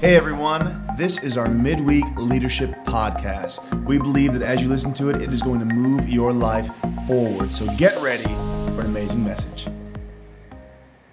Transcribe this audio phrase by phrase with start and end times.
[0.00, 3.84] Hey everyone, this is our midweek leadership podcast.
[3.84, 6.70] We believe that as you listen to it, it is going to move your life
[7.04, 7.52] forward.
[7.52, 9.66] So get ready for an amazing message.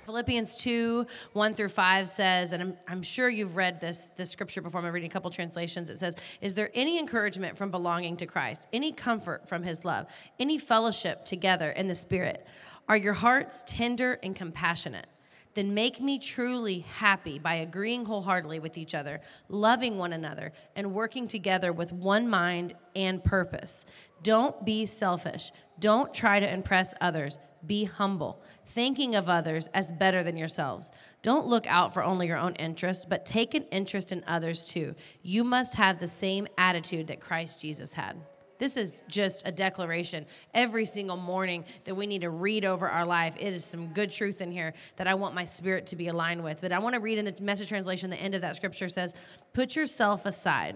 [0.06, 1.04] Philippians 2,
[1.34, 4.94] 1 through 5 says, and I'm, I'm sure you've read this, this scripture before, I'm
[4.94, 5.90] reading a couple translations.
[5.90, 10.06] It says, Is there any encouragement from belonging to Christ, any comfort from his love,
[10.40, 12.46] any fellowship together in the Spirit?
[12.88, 15.08] Are your hearts tender and compassionate?
[15.56, 20.94] Then make me truly happy by agreeing wholeheartedly with each other, loving one another, and
[20.94, 23.86] working together with one mind and purpose.
[24.22, 25.52] Don't be selfish.
[25.80, 27.40] Don't try to impress others.
[27.66, 30.91] Be humble, thinking of others as better than yourselves.
[31.23, 34.94] Don't look out for only your own interests, but take an interest in others too.
[35.23, 38.17] You must have the same attitude that Christ Jesus had.
[38.58, 43.05] This is just a declaration every single morning that we need to read over our
[43.05, 43.36] life.
[43.38, 46.44] It is some good truth in here that I want my spirit to be aligned
[46.44, 46.62] with.
[46.62, 49.14] But I want to read in the message translation, the end of that scripture says,
[49.54, 50.76] Put yourself aside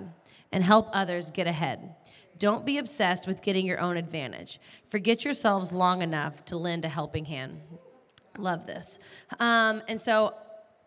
[0.51, 1.95] and help others get ahead.
[2.37, 4.59] Don't be obsessed with getting your own advantage.
[4.89, 7.59] Forget yourselves long enough to lend a helping hand.
[8.37, 8.99] Love this.
[9.39, 10.33] Um, and so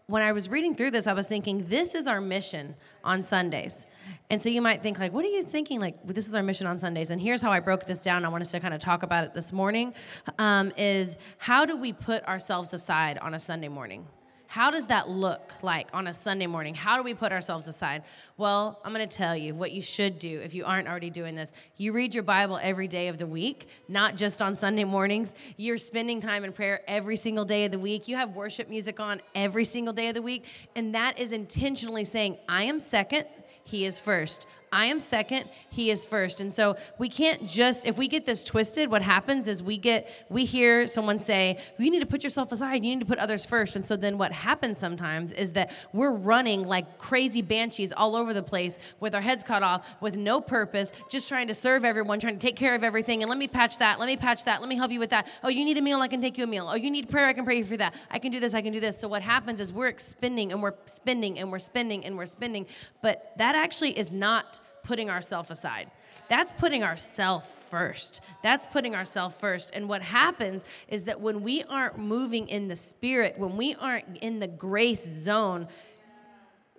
[0.06, 3.86] when I was reading through this, I was thinking, this is our mission on Sundays.
[4.30, 5.80] And so you might think, like, what are you thinking?
[5.80, 7.10] Like, this is our mission on Sundays.
[7.10, 8.24] And here's how I broke this down.
[8.24, 9.94] I want us to kind of talk about it this morning.
[10.38, 14.06] Um, is how do we put ourselves aside on a Sunday morning?
[14.52, 16.74] How does that look like on a Sunday morning?
[16.74, 18.02] How do we put ourselves aside?
[18.36, 21.34] Well, I'm going to tell you what you should do if you aren't already doing
[21.34, 21.54] this.
[21.78, 25.34] You read your Bible every day of the week, not just on Sunday mornings.
[25.56, 28.08] You're spending time in prayer every single day of the week.
[28.08, 30.44] You have worship music on every single day of the week.
[30.76, 33.24] And that is intentionally saying, I am second,
[33.64, 34.46] He is first.
[34.72, 36.40] I am second, he is first.
[36.40, 40.10] And so we can't just if we get this twisted, what happens is we get
[40.30, 42.84] we hear someone say, "You need to put yourself aside.
[42.84, 43.76] You need to put others first.
[43.76, 48.32] And so then what happens sometimes is that we're running like crazy banshees all over
[48.32, 52.18] the place with our heads cut off with no purpose, just trying to serve everyone,
[52.18, 53.22] trying to take care of everything.
[53.22, 54.00] And let me patch that.
[54.00, 54.60] Let me patch that.
[54.60, 55.26] Let me help you with that.
[55.44, 56.66] Oh, you need a meal, I can take you a meal.
[56.70, 57.94] Oh, you need prayer, I can pray for that.
[58.10, 58.98] I can do this, I can do this.
[58.98, 62.66] So what happens is we're expending and we're spending and we're spending and we're spending,
[63.02, 65.90] but that actually is not putting ourselves aside.
[66.28, 68.20] That's putting ourselves first.
[68.42, 69.70] That's putting ourselves first.
[69.74, 74.18] And what happens is that when we aren't moving in the spirit, when we aren't
[74.18, 75.68] in the grace zone,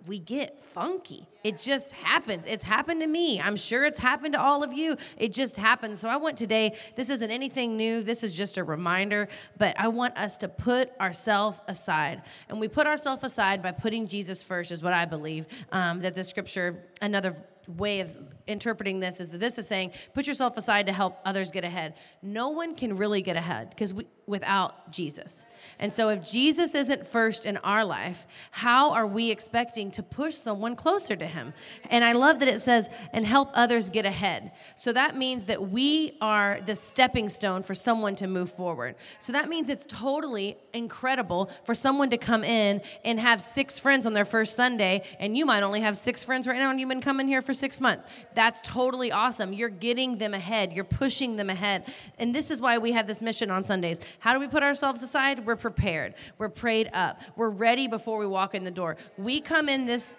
[0.06, 1.26] we get funky.
[1.42, 2.44] It just happens.
[2.46, 3.40] It's happened to me.
[3.40, 4.96] I'm sure it's happened to all of you.
[5.16, 5.98] It just happens.
[5.98, 8.02] So I want today, this isn't anything new.
[8.02, 12.22] This is just a reminder, but I want us to put ourselves aside.
[12.48, 15.46] And we put ourselves aside by putting Jesus first, is what I believe.
[15.72, 17.34] Um, that the scripture, another
[17.68, 18.16] way of
[18.46, 21.94] interpreting this is that this is saying put yourself aside to help others get ahead.
[22.22, 23.94] No one can really get ahead because
[24.26, 25.46] without Jesus.
[25.78, 30.34] And so if Jesus isn't first in our life, how are we expecting to push
[30.34, 31.52] someone closer to him?
[31.90, 34.52] And I love that it says and help others get ahead.
[34.76, 38.94] So that means that we are the stepping stone for someone to move forward.
[39.18, 44.06] So that means it's totally incredible for someone to come in and have six friends
[44.06, 46.88] on their first Sunday and you might only have six friends right now and you've
[46.88, 49.52] been coming here for 6 months that's totally awesome.
[49.52, 51.92] You're getting them ahead, you're pushing them ahead.
[52.18, 54.00] And this is why we have this mission on Sundays.
[54.18, 55.46] How do we put ourselves aside?
[55.46, 58.96] We're prepared, we're prayed up, we're ready before we walk in the door.
[59.16, 60.18] We come in this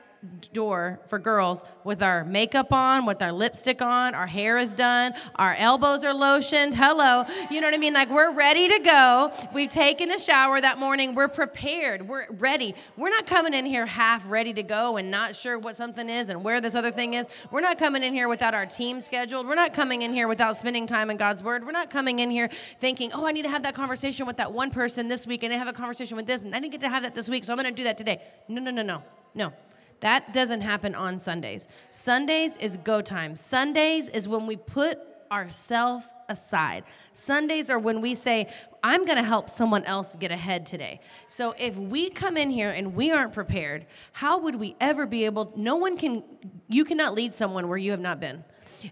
[0.54, 5.14] door for girls with our makeup on, with our lipstick on, our hair is done,
[5.36, 6.74] our elbows are lotioned.
[6.74, 7.26] Hello.
[7.50, 7.94] You know what I mean?
[7.94, 9.32] Like we're ready to go.
[9.54, 11.16] We've taken a shower that morning.
[11.16, 12.08] We're prepared.
[12.08, 12.76] We're ready.
[12.98, 16.30] We're not coming in here half ready to go and not sure what something is
[16.30, 17.28] and where this other thing is.
[17.52, 19.48] We're not coming in here without our team scheduled.
[19.48, 21.66] We're not coming in here without spending time in God's word.
[21.66, 22.50] We're not coming in here
[22.80, 25.54] thinking, oh, I need to have that conversation with that one person this week and
[25.54, 27.44] I have a conversation with this and I didn't get to have that this week,
[27.44, 28.22] so I'm going to do that today.
[28.48, 29.04] No, no, no, no.
[29.36, 29.52] No.
[30.02, 31.68] That doesn't happen on Sundays.
[31.90, 33.36] Sundays is go time.
[33.36, 35.00] Sundays is when we put
[35.32, 36.84] ourselves aside.
[37.14, 38.50] Sundays are when we say,
[38.84, 41.00] I'm going to help someone else get ahead today.
[41.28, 45.26] So if we come in here and we aren't prepared, how would we ever be
[45.26, 46.24] able no one can
[46.68, 48.44] you cannot lead someone where you have not been.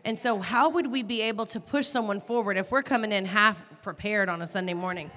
[0.05, 3.25] And so how would we be able to push someone forward if we're coming in
[3.25, 5.11] half prepared on a Sunday morning?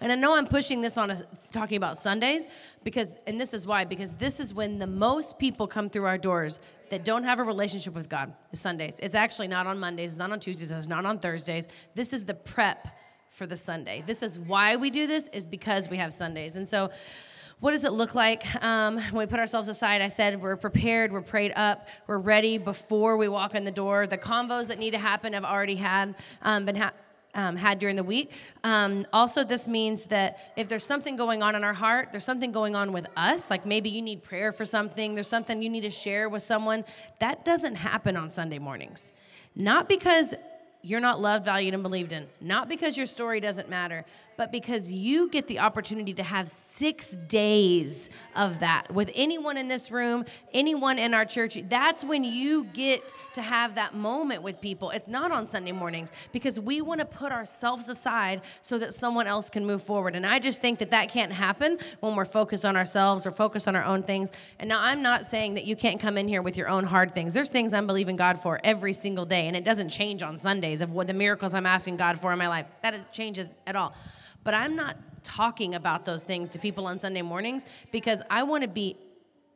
[0.00, 2.48] And I know I'm pushing this on a, talking about Sundays
[2.84, 6.18] because, and this is why, because this is when the most people come through our
[6.18, 6.60] doors
[6.90, 8.98] that don't have a relationship with God is Sundays.
[9.00, 11.68] It's actually not on Mondays, not on Tuesdays, it's not on Thursdays.
[11.94, 12.88] This is the prep
[13.30, 14.02] for the Sunday.
[14.06, 16.56] This is why we do this is because we have Sundays.
[16.56, 16.90] And so,
[17.60, 20.00] what does it look like um, when we put ourselves aside?
[20.00, 24.06] I said we're prepared, we're prayed up, we're ready before we walk in the door.
[24.06, 26.76] The convos that need to happen have already had um, been
[27.34, 28.32] um, had during the week.
[28.64, 32.52] Um, also, this means that if there's something going on in our heart, there's something
[32.52, 35.82] going on with us, like maybe you need prayer for something, there's something you need
[35.82, 36.84] to share with someone,
[37.18, 39.12] that doesn't happen on Sunday mornings.
[39.54, 40.34] Not because
[40.82, 44.04] you're not loved, valued, and believed in, not because your story doesn't matter,
[44.40, 49.68] but because you get the opportunity to have six days of that with anyone in
[49.68, 50.24] this room,
[50.54, 51.58] anyone in our church.
[51.68, 54.88] That's when you get to have that moment with people.
[54.92, 59.26] It's not on Sunday mornings because we want to put ourselves aside so that someone
[59.26, 60.16] else can move forward.
[60.16, 63.68] And I just think that that can't happen when we're focused on ourselves or focused
[63.68, 64.32] on our own things.
[64.58, 67.14] And now I'm not saying that you can't come in here with your own hard
[67.14, 67.34] things.
[67.34, 70.38] There's things I'm believing God for every single day, and it doesn't change on
[70.70, 72.66] Sundays of what the miracles I'm asking God for in my life.
[72.82, 73.92] That changes at all.
[74.44, 78.62] But I'm not talking about those things to people on Sunday mornings because I want
[78.62, 78.96] to be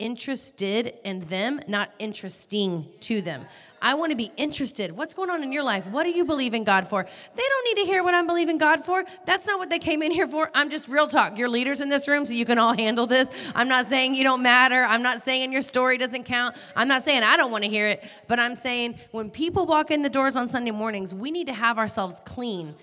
[0.05, 3.47] interested in them, not interesting to them.
[3.81, 4.93] I want to be interested.
[4.93, 5.87] What's going on in your life?
[5.87, 7.03] What do you believe in God for?
[7.03, 9.05] They don't need to hear what I'm believing God for.
[9.25, 10.51] That's not what they came in here for.
[10.55, 11.39] I'm just real talk.
[11.39, 13.31] You're leaders in this room, so you can all handle this.
[13.55, 14.85] I'm not saying you don't matter.
[14.85, 16.55] I'm not saying your story doesn't count.
[16.77, 19.91] I'm not saying I don't want to hear it, but I'm saying when people walk
[19.91, 22.75] in the doors on Sunday mornings, we need to have ourselves clean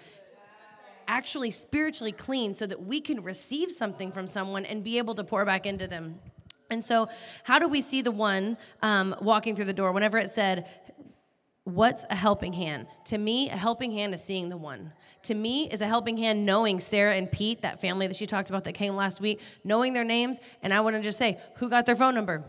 [1.08, 5.26] actually spiritually clean so that we can receive something from someone and be able to
[5.26, 6.18] pour back into them.
[6.72, 7.10] And so,
[7.44, 9.92] how do we see the one um, walking through the door?
[9.92, 10.68] Whenever it said,
[11.64, 12.88] What's a helping hand?
[13.06, 14.94] To me, a helping hand is seeing the one.
[15.24, 18.50] To me, is a helping hand knowing Sarah and Pete, that family that she talked
[18.50, 20.40] about that came last week, knowing their names.
[20.64, 22.44] And I want to just say, who got their phone number?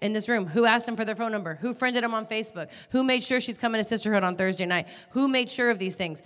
[0.00, 0.46] in this room?
[0.46, 1.54] Who asked them for their phone number?
[1.60, 2.68] Who friended them on Facebook?
[2.90, 4.88] Who made sure she's coming to Sisterhood on Thursday night?
[5.10, 6.22] Who made sure of these things?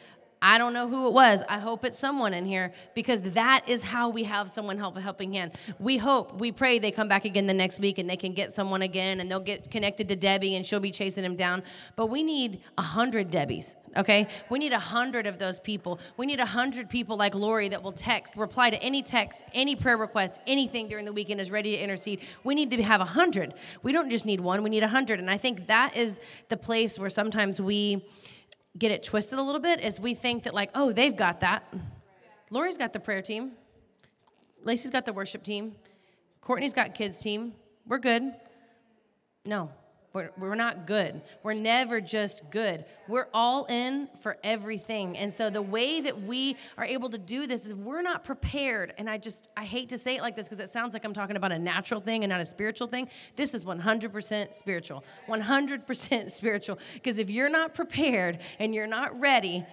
[0.47, 1.43] I don't know who it was.
[1.49, 5.01] I hope it's someone in here because that is how we have someone help a
[5.01, 5.51] helping hand.
[5.81, 8.53] We hope, we pray they come back again the next week and they can get
[8.53, 11.65] someone again and they'll get connected to Debbie and she'll be chasing him down.
[11.97, 14.29] But we need a hundred Debbies, okay?
[14.49, 15.99] We need a hundred of those people.
[16.17, 19.75] We need a hundred people like Lori that will text, reply to any text, any
[19.75, 22.21] prayer request, anything during the weekend is ready to intercede.
[22.45, 23.55] We need to have a hundred.
[23.83, 25.19] We don't just need one, we need a hundred.
[25.19, 26.21] And I think that is
[26.51, 28.05] the place where sometimes we
[28.79, 31.73] get it twisted a little bit is we think that like, oh, they've got that.
[32.51, 33.53] Lori's got the prayer team.
[34.63, 35.75] Lacey's got the worship team.
[36.41, 37.53] Courtney's got kids team.
[37.87, 38.35] We're good.
[39.45, 39.71] No,
[40.17, 41.21] we're, we're not good.
[41.43, 42.87] We're never just good.
[43.07, 45.15] We're all in for everything.
[45.19, 48.95] And so the way that we are able to do this is we're not prepared.
[48.97, 51.13] And I just, I hate to say it like this because it sounds like I'm
[51.13, 53.11] talking about a natural thing and not a spiritual thing.
[53.37, 55.05] This is 100% spiritual.
[55.29, 56.79] 100% spiritual.
[56.95, 59.67] Because if you're not prepared and you're not ready,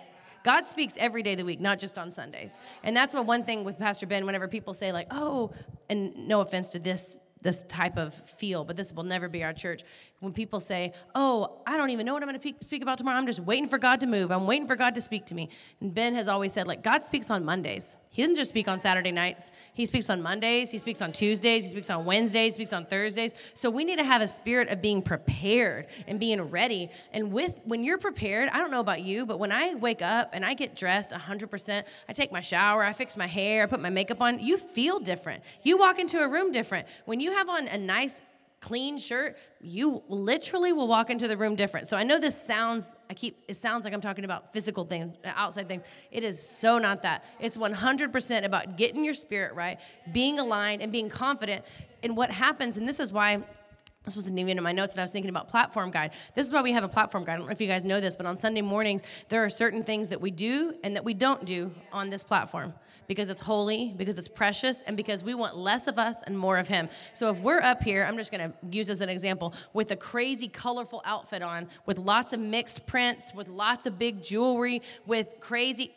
[0.43, 2.59] God speaks every day of the week, not just on Sundays.
[2.83, 5.51] And that's what one thing with Pastor Ben, whenever people say, like, oh,
[5.89, 9.53] and no offense to this this type of feel, but this will never be our
[9.53, 9.83] church.
[10.19, 13.17] When people say, Oh, I don't even know what I'm going to speak about tomorrow,
[13.17, 14.31] I'm just waiting for God to move.
[14.31, 15.49] I'm waiting for God to speak to me.
[15.79, 17.97] And Ben has always said, like, God speaks on Mondays.
[18.13, 19.51] He doesn't just speak on Saturday nights.
[19.73, 22.85] He speaks on Mondays, he speaks on Tuesdays, he speaks on Wednesdays, he speaks on
[22.85, 23.33] Thursdays.
[23.55, 26.91] So we need to have a spirit of being prepared and being ready.
[27.11, 30.29] And with when you're prepared, I don't know about you, but when I wake up
[30.31, 33.81] and I get dressed 100%, I take my shower, I fix my hair, I put
[33.81, 35.43] my makeup on, you feel different.
[35.63, 36.87] You walk into a room different.
[37.05, 38.21] When you have on a nice
[38.63, 41.85] clean shirt, you literally will walk into the room different.
[41.89, 45.13] So I know this sounds, I keep, it sounds like I'm talking about physical things,
[45.25, 45.83] outside things.
[46.11, 47.25] It is so not that.
[47.41, 49.79] It's 100% about getting your spirit right,
[50.13, 51.65] being aligned, and being confident.
[52.03, 53.43] And what happens, and this is why
[54.03, 56.11] this wasn't even in my notes, and I was thinking about platform guide.
[56.35, 57.33] This is why we have a platform guide.
[57.33, 59.83] I don't know if you guys know this, but on Sunday mornings, there are certain
[59.83, 62.73] things that we do and that we don't do on this platform
[63.07, 66.57] because it's holy, because it's precious, and because we want less of us and more
[66.57, 66.89] of Him.
[67.13, 69.95] So if we're up here, I'm just going to use as an example, with a
[69.95, 75.29] crazy, colorful outfit on, with lots of mixed prints, with lots of big jewelry, with
[75.39, 75.93] crazy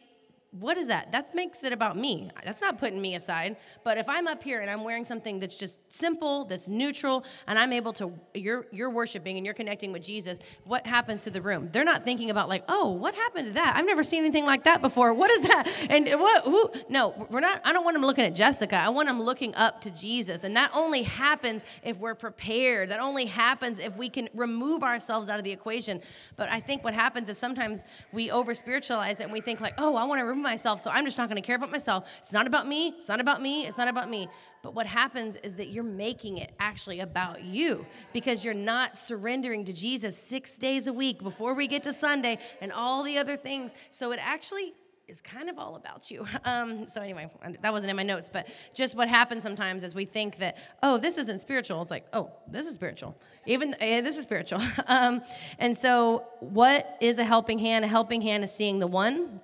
[0.60, 1.12] what is that?
[1.12, 2.30] That makes it about me.
[2.44, 3.56] That's not putting me aside.
[3.84, 7.58] But if I'm up here and I'm wearing something that's just simple, that's neutral, and
[7.58, 11.42] I'm able to, you're, you're worshiping and you're connecting with Jesus, what happens to the
[11.42, 11.68] room?
[11.72, 13.75] They're not thinking about, like, oh, what happened to that?
[13.76, 15.12] I've never seen anything like that before.
[15.12, 15.68] What is that?
[15.90, 16.70] And what, who?
[16.88, 18.76] No, we're not, I don't want them looking at Jessica.
[18.76, 20.44] I want them looking up to Jesus.
[20.44, 22.90] And that only happens if we're prepared.
[22.90, 26.00] That only happens if we can remove ourselves out of the equation.
[26.36, 29.75] But I think what happens is sometimes we over spiritualize it and we think, like,
[29.78, 32.09] oh, I want to remove myself, so I'm just not going to care about myself.
[32.21, 32.88] It's not about me.
[32.97, 33.67] It's not about me.
[33.67, 34.29] It's not about me.
[34.62, 39.65] But what happens is that you're making it actually about you because you're not surrendering
[39.65, 43.37] to Jesus six days a week before we get to Sunday and all the other
[43.37, 43.75] things.
[43.91, 44.75] So it actually
[45.09, 46.26] is kind of all about you.
[46.45, 47.29] Um, so anyway,
[47.62, 50.97] that wasn't in my notes, but just what happens sometimes is we think that, oh,
[50.97, 51.81] this isn't spiritual.
[51.83, 53.19] It's like, oh, this is spiritual.
[53.47, 54.61] Even eh, this is spiritual.
[54.87, 55.23] um,
[55.59, 57.85] and so, what is a helping hand?
[57.85, 59.41] A helping hand is seeing the one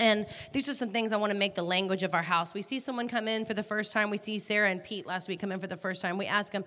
[0.00, 2.54] And these are some things I want to make the language of our house.
[2.54, 4.08] We see someone come in for the first time.
[4.08, 6.16] We see Sarah and Pete last week come in for the first time.
[6.16, 6.64] We ask them,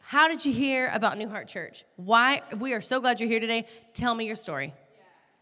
[0.00, 1.84] How did you hear about New Heart Church?
[1.96, 2.40] Why?
[2.58, 3.66] We are so glad you're here today.
[3.92, 4.72] Tell me your story.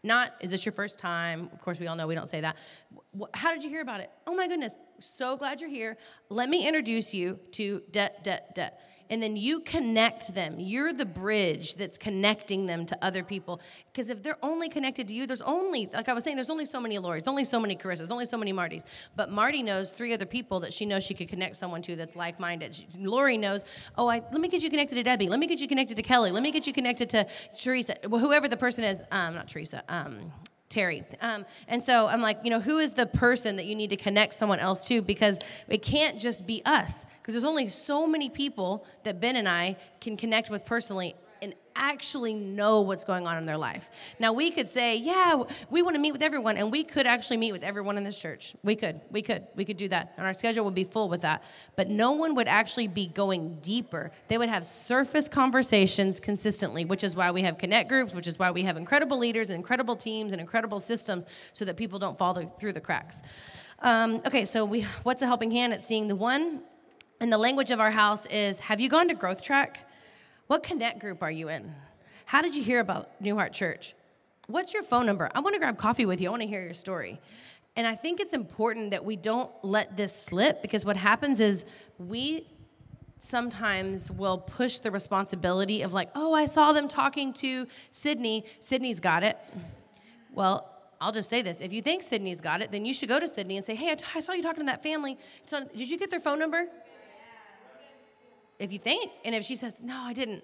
[0.03, 1.49] Not, is this your first time?
[1.53, 2.57] Of course, we all know we don't say that.
[3.33, 4.09] How did you hear about it?
[4.27, 5.95] Oh my goodness, so glad you're here.
[6.29, 10.55] Let me introduce you to debt, debt, debt and then you connect them.
[10.57, 13.61] You're the bridge that's connecting them to other people.
[13.91, 16.65] Because if they're only connected to you, there's only, like I was saying, there's only
[16.65, 18.85] so many Lori's, only so many Carissas, only so many Martys.
[19.17, 22.15] But Marty knows three other people that she knows she could connect someone to that's
[22.15, 22.85] like minded.
[22.97, 23.65] Lori knows,
[23.97, 25.27] oh, I, let me get you connected to Debbie.
[25.27, 26.31] Let me get you connected to Kelly.
[26.31, 27.97] Let me get you connected to Teresa.
[28.03, 30.31] Whoever the person is, um, not Teresa, um,
[30.71, 31.03] Terry.
[31.19, 33.97] Um, and so I'm like, you know, who is the person that you need to
[33.97, 35.01] connect someone else to?
[35.01, 35.37] Because
[35.67, 39.77] it can't just be us, because there's only so many people that Ben and I
[39.99, 43.89] can connect with personally and actually know what's going on in their life.
[44.19, 47.37] Now, we could say, yeah, we want to meet with everyone, and we could actually
[47.37, 48.55] meet with everyone in this church.
[48.63, 51.21] We could, we could, we could do that, and our schedule would be full with
[51.21, 51.43] that.
[51.75, 54.11] But no one would actually be going deeper.
[54.27, 58.37] They would have surface conversations consistently, which is why we have connect groups, which is
[58.37, 62.17] why we have incredible leaders and incredible teams and incredible systems so that people don't
[62.17, 63.23] fall through the cracks.
[63.79, 65.73] Um, okay, so we, what's a helping hand?
[65.73, 66.61] It's seeing the one.
[67.19, 69.90] And the language of our house is Have you gone to Growth Track?
[70.51, 71.73] What connect group are you in?
[72.25, 73.95] How did you hear about New Heart Church?
[74.47, 75.31] What's your phone number?
[75.33, 76.27] I want to grab coffee with you.
[76.27, 77.21] I want to hear your story.
[77.77, 81.63] And I think it's important that we don't let this slip because what happens is
[81.97, 82.45] we
[83.17, 88.43] sometimes will push the responsibility of like, oh, I saw them talking to Sydney.
[88.59, 89.37] Sydney's got it.
[90.33, 90.67] Well,
[90.99, 91.61] I'll just say this.
[91.61, 93.95] If you think Sydney's got it, then you should go to Sydney and say, hey,
[94.13, 95.17] I saw you talking to that family.
[95.49, 96.65] Did you get their phone number?
[98.61, 100.43] If you think, and if she says, no, I didn't,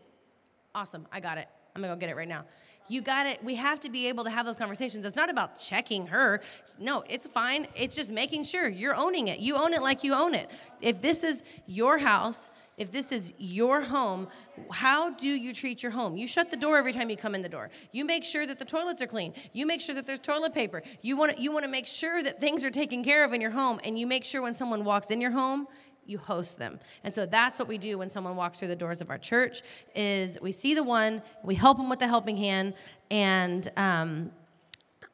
[0.73, 1.47] awesome, I got it.
[1.75, 2.45] I'm gonna go get it right now.
[2.89, 3.43] You got it.
[3.43, 5.05] We have to be able to have those conversations.
[5.05, 6.41] It's not about checking her.
[6.79, 7.67] No, it's fine.
[7.75, 9.39] It's just making sure you're owning it.
[9.39, 10.49] You own it like you own it.
[10.81, 14.27] If this is your house, if this is your home,
[14.71, 16.15] how do you treat your home?
[16.15, 17.69] You shut the door every time you come in the door.
[17.91, 19.33] You make sure that the toilets are clean.
[19.51, 20.81] You make sure that there's toilet paper.
[21.01, 23.41] You want to, you want to make sure that things are taken care of in
[23.41, 25.67] your home and you make sure when someone walks in your home
[26.07, 26.79] you host them.
[27.03, 29.61] And so that's what we do when someone walks through the doors of our church
[29.95, 32.73] is we see the one we help them with the helping hand
[33.11, 34.31] and um,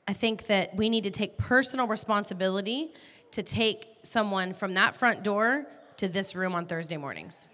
[0.07, 2.93] i think that we need to take personal responsibility
[3.31, 5.65] to take someone from that front door
[5.97, 7.49] to this room on thursday mornings.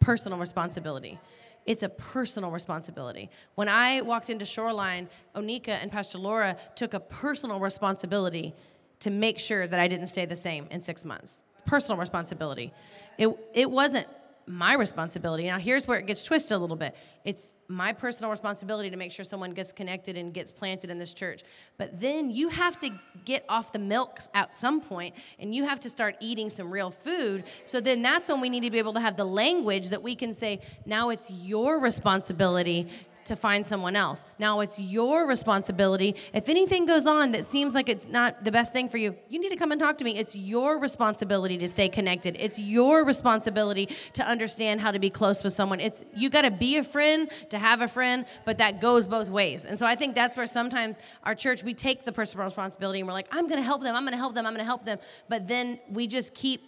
[0.00, 1.18] Personal responsibility.
[1.66, 3.30] It's a personal responsibility.
[3.54, 8.54] When I walked into Shoreline, Onika and Pastor Laura took a personal responsibility
[9.00, 12.72] to make sure that I didn't stay the same in six months personal responsibility.
[13.18, 14.06] It, it wasn't
[14.50, 15.44] my responsibility.
[15.44, 16.96] Now, here's where it gets twisted a little bit.
[17.24, 21.14] It's my personal responsibility to make sure someone gets connected and gets planted in this
[21.14, 21.44] church.
[21.78, 22.90] But then you have to
[23.24, 26.90] get off the milks at some point and you have to start eating some real
[26.90, 27.44] food.
[27.64, 30.16] So then that's when we need to be able to have the language that we
[30.16, 32.88] can say, now it's your responsibility
[33.24, 34.26] to find someone else.
[34.38, 36.16] Now it's your responsibility.
[36.32, 39.40] If anything goes on that seems like it's not the best thing for you, you
[39.40, 40.16] need to come and talk to me.
[40.18, 42.36] It's your responsibility to stay connected.
[42.38, 45.80] It's your responsibility to understand how to be close with someone.
[45.80, 49.28] It's you got to be a friend to have a friend, but that goes both
[49.28, 49.64] ways.
[49.64, 53.06] And so I think that's where sometimes our church we take the personal responsibility and
[53.06, 53.94] we're like, I'm going to help them.
[53.94, 54.46] I'm going to help them.
[54.46, 54.98] I'm going to help them.
[55.28, 56.62] But then we just keep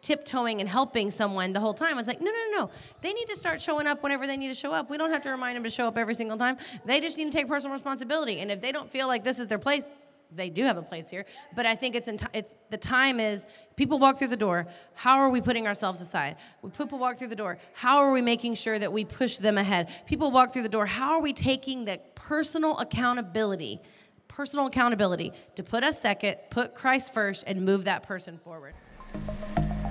[0.00, 1.94] tiptoeing and helping someone the whole time.
[1.94, 2.70] I was like, no, no, no.
[3.00, 4.90] They need to start showing up whenever they need to show up.
[4.90, 6.56] We don't have to remind them to show up every single time.
[6.84, 8.40] They just need to take personal responsibility.
[8.40, 9.88] And if they don't feel like this is their place,
[10.30, 11.24] they do have a place here.
[11.54, 14.66] But I think it's, t- it's the time is people walk through the door.
[14.94, 16.36] How are we putting ourselves aside?
[16.76, 17.58] People walk through the door.
[17.72, 19.88] How are we making sure that we push them ahead?
[20.06, 20.86] People walk through the door.
[20.86, 23.80] How are we taking the personal accountability?
[24.28, 28.74] Personal accountability to put us second, put Christ first, and move that person forward.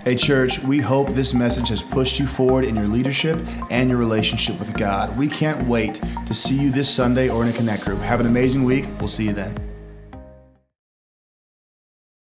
[0.07, 3.99] Hey, church, we hope this message has pushed you forward in your leadership and your
[3.99, 5.17] relationship with God.
[5.17, 7.99] We can't wait to see you this Sunday or in a Connect group.
[7.99, 8.85] Have an amazing week.
[9.01, 9.66] We'll see you then.